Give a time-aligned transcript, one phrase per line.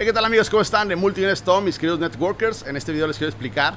[0.00, 0.48] Hey, ¿Qué tal amigos?
[0.48, 0.88] ¿Cómo están?
[0.88, 2.64] De Multinivel Tom, mis queridos networkers.
[2.66, 3.74] En este video les quiero explicar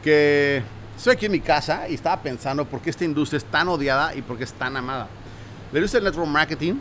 [0.00, 0.62] que
[0.96, 4.14] estoy aquí en mi casa y estaba pensando por qué esta industria es tan odiada
[4.14, 5.08] y por qué es tan amada.
[5.72, 6.74] La industria del network marketing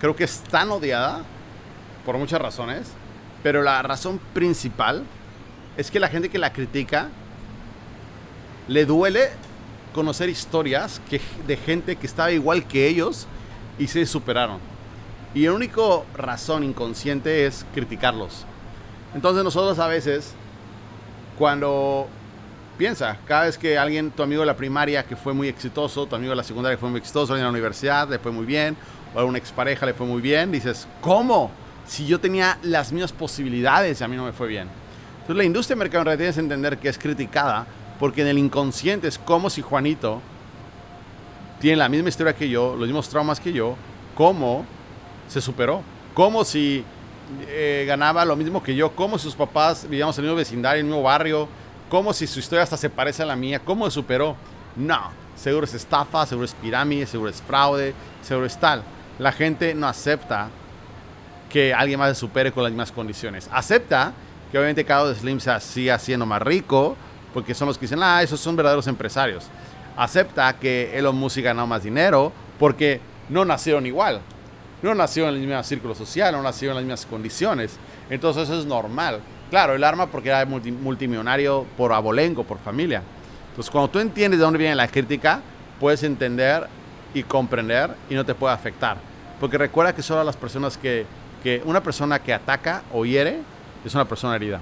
[0.00, 1.24] creo que es tan odiada
[2.06, 2.86] por muchas razones,
[3.42, 5.04] pero la razón principal
[5.76, 7.10] es que la gente que la critica
[8.66, 9.28] le duele
[9.92, 13.26] conocer historias que, de gente que estaba igual que ellos
[13.78, 14.71] y se superaron.
[15.34, 15.80] Y la única
[16.14, 18.44] razón inconsciente es criticarlos.
[19.14, 20.34] Entonces nosotros a veces,
[21.38, 22.06] cuando
[22.76, 26.16] piensa, cada vez que alguien, tu amigo de la primaria que fue muy exitoso, tu
[26.16, 28.44] amigo de la secundaria que fue muy exitoso, alguien de la universidad le fue muy
[28.44, 28.76] bien,
[29.14, 31.50] o a una expareja le fue muy bien, dices, ¿cómo?
[31.86, 34.68] Si yo tenía las mismas posibilidades y a mí no me fue bien.
[35.14, 37.66] Entonces la industria de mercado tienes que entender que es criticada
[37.98, 40.20] porque en el inconsciente es como si Juanito
[41.60, 43.76] tiene la misma historia que yo, los mismos traumas que yo,
[44.16, 44.66] como
[45.28, 45.82] se superó.
[46.14, 46.84] Como si
[47.48, 50.80] eh, ganaba lo mismo que yo, como si sus papás vivíamos en el mismo vecindario,
[50.80, 51.48] en el mismo barrio,
[51.88, 54.36] como si su historia hasta se parece a la mía, ¿cómo se superó?
[54.76, 58.82] No, seguro es estafa, seguro es pirámide, seguro es fraude, seguro es tal.
[59.18, 60.48] La gente no acepta
[61.50, 63.48] que alguien más se supere con las mismas condiciones.
[63.52, 64.12] Acepta
[64.50, 66.96] que obviamente cada de Slim se siga siendo más rico,
[67.34, 69.46] porque son los que dicen, ah, esos son verdaderos empresarios.
[69.96, 74.20] Acepta que Elon Musk ganó más dinero porque no nacieron igual
[74.82, 77.78] no nació en el mismo círculo social, no nació en las mismas condiciones.
[78.10, 79.20] Entonces eso es normal.
[79.50, 83.02] Claro, el arma porque era multimillonario por abolengo, por familia.
[83.50, 85.40] Entonces cuando tú entiendes de dónde viene la crítica,
[85.78, 86.66] puedes entender
[87.14, 88.96] y comprender y no te puede afectar.
[89.38, 91.04] Porque recuerda que solo las personas que,
[91.42, 93.40] que una persona que ataca o hiere
[93.84, 94.60] es una persona herida.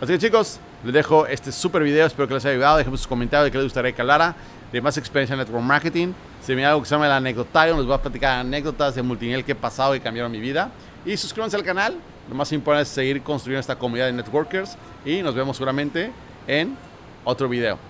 [0.00, 3.08] Así que chicos, les dejo este super video, espero que les haya ayudado, déjenme sus
[3.08, 4.36] comentarios de qué les gustaría que hablara
[4.70, 6.12] de más experiencia en network marketing.
[6.40, 9.44] Si me algo que se llama el anecdotario, les voy a platicar anécdotas de multinivel
[9.44, 10.70] que he pasado y cambiaron mi vida.
[11.04, 11.96] Y suscríbanse al canal.
[12.28, 14.76] Lo más importante es seguir construyendo esta comunidad de networkers.
[15.04, 16.12] Y nos vemos seguramente
[16.46, 16.76] en
[17.24, 17.85] otro video.